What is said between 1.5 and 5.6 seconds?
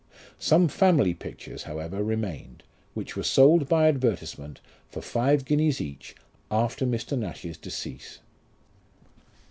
however, remained, which were sold by advertisement, for five